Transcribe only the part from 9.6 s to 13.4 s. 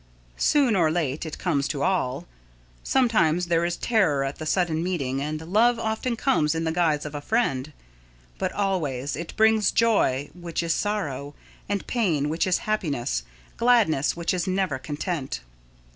joy which is sorrow, and pain which is happiness